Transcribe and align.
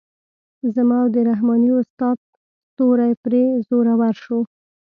زما 0.75 0.97
او 1.03 1.07
د 1.15 1.17
رحماني 1.29 1.69
استاد 1.81 2.15
ستوری 2.67 3.13
پرې 3.23 3.43
زورور 3.67 4.13
شو. 4.23 4.39